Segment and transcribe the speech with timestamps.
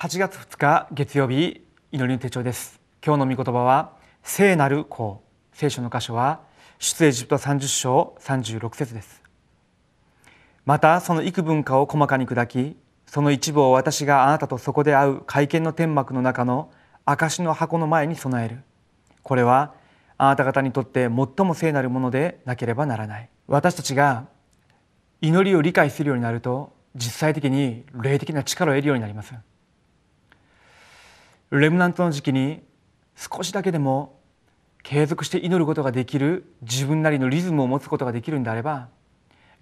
[0.00, 2.80] 8月2日月曜日祈りの手帳です。
[3.04, 5.24] 今日の御言葉は聖なる子。
[5.52, 6.38] 聖書の箇所は
[6.78, 9.20] 出エジプト30章36節です。
[10.64, 16.70] またその幾分かを細かに砕きその一部を私があなたとそこで会う会見の天幕の中の
[17.04, 18.62] 証の箱の前に備える。
[19.24, 19.74] これは
[20.16, 23.28] あなた方にとって最も聖なるものでなければならない。
[23.48, 24.28] 私たちが
[25.20, 29.34] 祈りを理解するようになると実際的に霊的な力を得るようになります。
[31.50, 32.62] レムナントの時期に
[33.16, 34.20] 少しだけでも
[34.82, 38.88] 継続して祈ることができる自分なりのリズムを持つことができるんであれば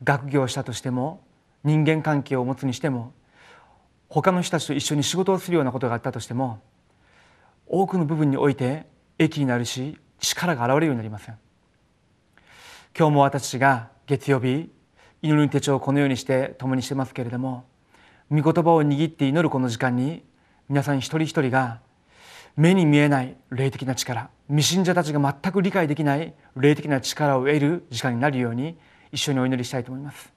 [0.02, 1.24] 学業をしたとしても
[1.64, 3.12] 人間関係を持つにしても
[4.08, 6.60] 他の人たちと一緒に仕事をするようなことがあったとしても
[7.66, 8.86] 多くの部分において
[9.18, 11.38] 益になるし力が現れるようになりません。
[12.98, 14.70] 今日も私が月曜日
[15.22, 17.64] 祈りの手帳をこのようにして共にしてますけれども
[18.30, 20.24] 御言葉を握って祈るこの時間に
[20.68, 21.80] 皆さん一人一人が
[22.56, 28.78] 目に見えない霊的な力未信者たちが全く理解できない霊的な力を得る時間になるように
[29.12, 30.32] 一緒にお祈りしたいと思います。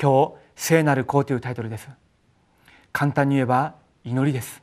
[0.00, 1.88] 今日聖なる子というタイトルです。
[2.92, 4.62] 簡単に言えば祈りです。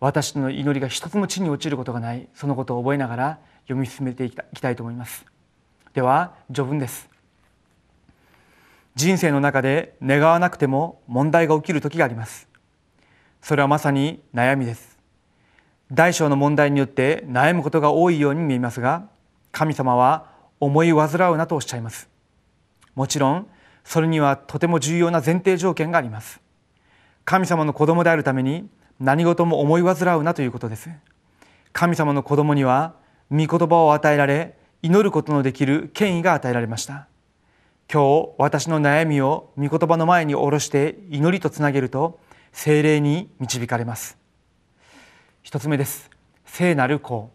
[0.00, 3.38] 私の祈りが一つも地に落ちることがないそのことを覚えながら
[3.68, 5.24] 読み進めていきたいと思います。
[5.94, 7.08] では序文です。
[8.94, 12.48] 人生の中で願わなくても問題が起きる時があります。
[13.40, 14.91] それはまさに悩みです。
[15.92, 19.08] 大小の問題によって悩むことが多いように見えますが
[19.50, 20.26] 神様は
[20.58, 22.08] 思い煩うなとおっしゃいます。
[22.94, 23.46] もちろん
[23.84, 26.40] それにはとても重要な前提条件があります。
[27.26, 28.70] 神様の子供であるために
[29.00, 30.88] 何事も思い煩うなということです。
[31.74, 32.94] 神様の子供には
[33.30, 37.06] 御言葉を与えられ祈ることのできる権威が与えられました。
[37.92, 42.18] 今日私の悩みを御言葉の前に下ろして祈りとつなげると
[42.52, 44.21] 精霊に導かれます。
[45.42, 46.08] 一つ目です。
[46.46, 47.28] 聖なる子。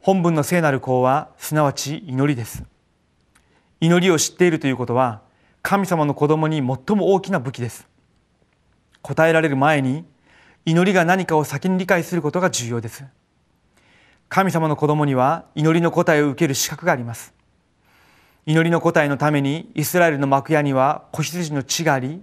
[0.00, 2.64] 本文の聖なる子はすなわち祈りです。
[3.80, 5.22] 祈りを知っているということは
[5.62, 7.86] 神様の子供に最も大きな武器です。
[9.02, 10.04] 答えられる前に
[10.64, 13.04] 祈りが何かを先に理解することが重要です。
[14.28, 17.32] 神様の子供には祈りの答えを受ける資格があります。
[18.46, 22.20] 祈りの答えのためにイスラエルの幕屋には子羊の血があり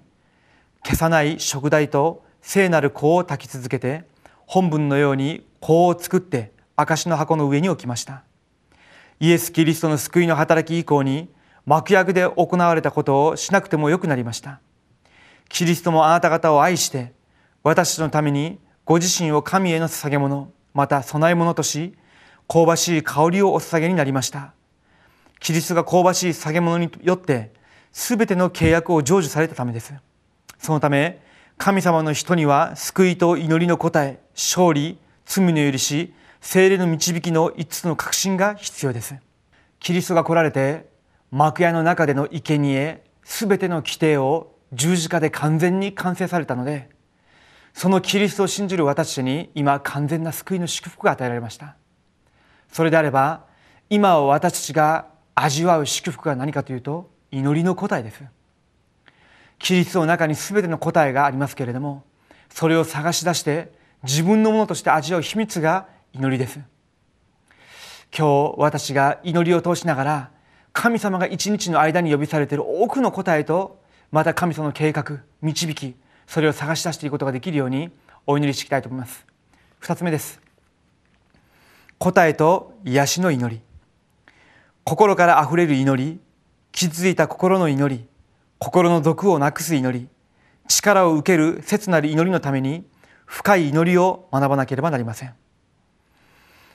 [0.84, 4.12] 消さない食材と聖なる香を炊き続けて
[4.54, 8.26] 本文のように香を作って証の箱の上に置きました。
[9.22, 11.30] イエス・キリストの救いの働き以降に
[11.66, 14.60] 幕役で行われたことをしなくてもよくなりました。
[15.48, 17.14] キリストもあなた方を愛して
[17.64, 21.96] 私のためにご自身を神への捧げ物また供え物とし
[22.50, 24.54] 香ばしい香りをお捧げになりました。
[25.40, 27.54] キリストが香ばしい捧げ物によって
[27.94, 29.94] 全ての契約を成就されたためです。
[30.60, 31.24] そのため
[31.64, 36.12] 神様の人には救いと祈りの答え勝利罪の許し
[36.42, 39.14] 精霊の導きの5つの確信が必要です。
[39.80, 40.90] キリストが来られて
[41.30, 46.90] 幕屋の中での生贄すべての規定を十字架で完全に完成されたので
[47.76, 51.76] そのキリストを信じる私たちに今完全な救いの祝福が与えられました。
[52.72, 53.46] それであれば
[53.88, 58.24] 今を私たちが味わう祝福が何かというと祈りの答えです。
[59.62, 62.04] キリストの中に全ての答えがありますけれども
[62.50, 63.72] それを探し出して
[64.04, 66.60] 自分のものとして味わう秘密が祈りです。
[68.18, 70.32] 今日私が祈りを通しながら
[70.74, 73.80] 神様が一日の間に呼びされている多くの答えと
[74.12, 75.96] また神様の計画導き
[76.28, 77.90] それを探し出していくことができるように
[78.26, 79.26] お祈りしていきたいと思います。
[79.80, 80.42] 二つ目です。
[81.98, 83.62] 答えと癒しの祈り。
[84.84, 86.20] 心からあふれる祈り
[86.72, 88.06] 傷ついた心の祈り。
[88.64, 90.08] 心の毒をなくす祈り
[90.68, 92.86] 力を受ける切なる祈りのために
[93.26, 95.34] 深い祈りを学ばなければなりません。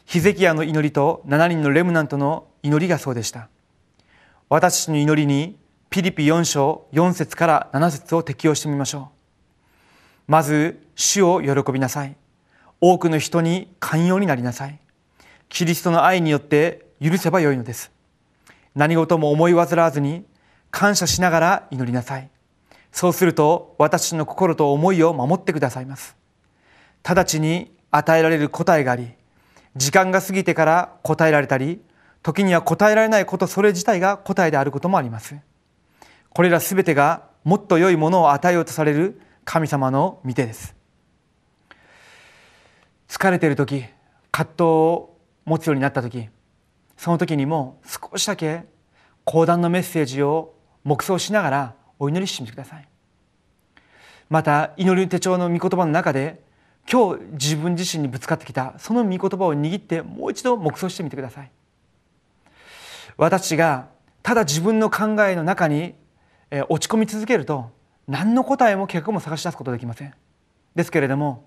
[0.05, 3.49] ヒゼキヤの祈りと7人のレムナントの祈りがそうでした。
[4.49, 9.13] 私たちの祈りにピリピ4章4節から7節を適用してみましょ
[10.27, 10.33] う。
[10.33, 12.17] まず主を喜びなさい。
[12.81, 14.81] 多くの人に寛容になりなさい。
[15.49, 17.93] キリストの愛によって許せばよいのです。
[18.75, 20.25] 何事も思い煩わずに
[20.77, 22.29] 感謝しながら祈りなさい。
[22.93, 26.19] そうすると私の心と思いを守ってくださいます。
[27.03, 29.09] 直ちに与えられる答えがあり
[29.75, 31.81] 時間が過ぎてから答えられたり
[32.23, 35.35] 時には答えられないことそれ自体が答えであることもあります。
[36.29, 40.77] これらすべてがもっと良いものを与えようとされる神様の御手です。
[43.09, 43.87] 疲れている時
[44.31, 46.29] 葛藤を持つようになった時
[46.99, 48.65] その時にも少しだけ
[49.25, 50.53] 講談のメッセージを
[50.87, 52.89] 黙想しながらお祈りしてみてください。
[54.31, 56.41] また祈り手帳の御言葉の中で
[56.91, 61.51] 今日自分自身にぶつかってきたその御言葉を握ってもう一度黙想してみてください。
[63.17, 63.89] 私が
[64.23, 65.95] ただ自分の考えの中に
[66.69, 67.71] 落ち込み続けると
[68.07, 70.15] 何の答えも結果も探し出すことできません。
[70.77, 71.45] ですけれども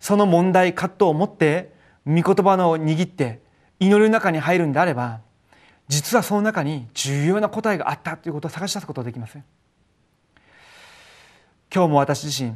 [0.00, 1.72] その問題葛藤を持って
[2.04, 3.40] 御言葉の握って
[3.78, 5.20] 祈りの中に入るんであれば
[5.88, 9.44] 実はその中に重要な答えがあったということを探し出すことができません。
[11.74, 12.54] 今日も私自身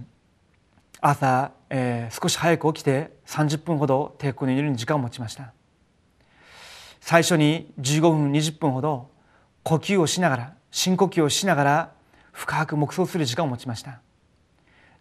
[1.01, 5.53] 朝、えー、少し早く起きて30分ほど抵抗の祈りに時間を持ちました。
[7.01, 9.11] 最初に15分20分ほど
[9.63, 11.93] 呼吸をしながら深呼吸をしながら
[12.33, 14.01] 深く黙想する時間を持ちました。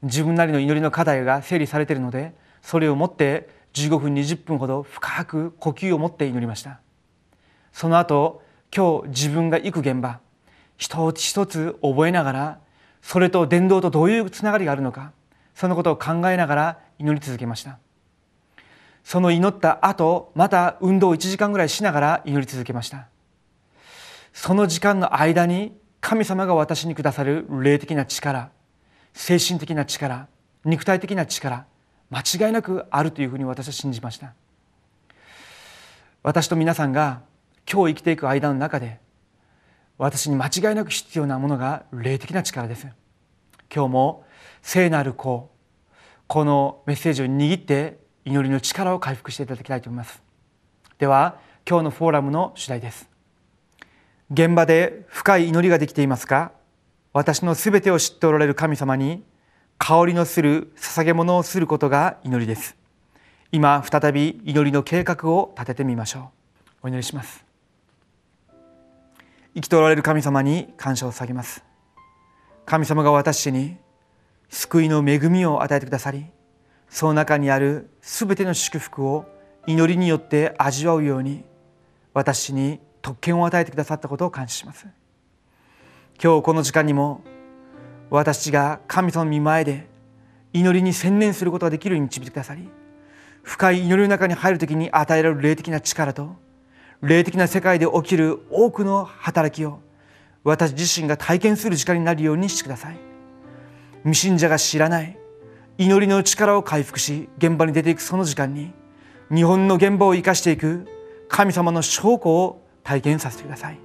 [0.02, 6.80] 自分なりの祈りの課題が整理されているのでそれを持って15分20分ほど深く呼吸を持って祈りました。
[7.76, 8.42] その後
[8.74, 10.22] 今日自分が行く現場
[10.78, 12.60] 一つ一つ覚えながら
[13.02, 15.12] それと伝道とどういうつながりがあるのか
[15.56, 17.78] そのことを考えながら祈り続けました。
[19.04, 23.08] その祈った後また運動を1時間ぐらいしながら祈り続けました。
[24.32, 28.52] その時間の間に神様が私にくださる霊的な力
[29.14, 30.28] 精神的な力
[30.64, 31.66] 肉体的な力
[32.10, 34.34] 間違いなくあるというふうに私は信じました。
[36.24, 37.22] 私と皆さんが
[37.72, 39.00] 今日生きていく間の中で
[39.98, 42.88] 私に間違いなく必要なものが霊的な力です。
[43.74, 44.24] 今日も
[44.62, 45.50] 聖なる子
[46.28, 50.22] このメッセージを握って祈りの力を回復していただきたいと思います。
[50.98, 53.10] では今日のフォーラムの主題です。
[54.32, 56.52] 現場で深い祈りができていますか？
[57.14, 59.24] 私のすべてを知っておられる神様に
[59.78, 62.76] 香りのする捧げ物をすることが祈りです。
[63.52, 66.32] 今再び祈りの計画を立ててみましょ
[66.84, 66.88] う。
[66.88, 67.45] お祈りします。
[69.56, 71.64] 生きておられる神様に感謝を下げます。
[72.66, 73.78] 神様が私に
[74.50, 76.26] 救いの恵みを与えてくださり
[76.90, 79.26] その中にあるすべての祝福を
[79.68, 81.44] 祈りによって味わうように
[82.14, 84.88] 私に特権を与えてくださったことを感謝します。
[86.22, 87.22] 今日この時間にも
[88.10, 89.88] 私が神様の御前で
[90.54, 92.70] 祈りに専念することができるように導いてくださり
[93.44, 96.36] 深い祈りの中に入る時に与えられる霊的な力と
[97.02, 99.80] 霊的な世界で起きる多くの働きを
[100.44, 102.98] 私自身が体験する時間になるようにしてください。
[104.04, 105.18] 未信者が知らない
[105.78, 108.72] 祈りの力を回復し現場に出ていくその時間に
[109.34, 110.88] 日本の現場を生かしていく
[111.28, 113.80] 神様の証拠を体験させてください。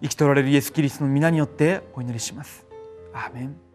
[0.00, 2.64] 生きとられるイエス・キリストの皆によってお祈りします。
[3.12, 3.67] アーメン。